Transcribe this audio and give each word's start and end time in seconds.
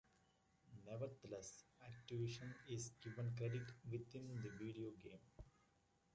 Nevertheless, 0.85 1.65
Activision 1.79 2.51
is 2.67 2.89
given 3.03 3.35
credit 3.37 3.67
within 3.91 4.41
the 4.41 4.49
video 4.57 4.89
game. 4.99 5.19